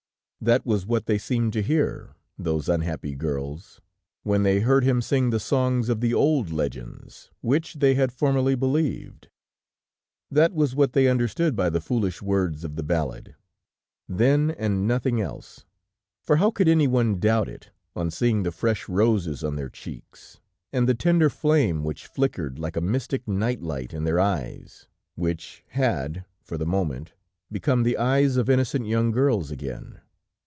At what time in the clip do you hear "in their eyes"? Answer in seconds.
23.93-24.87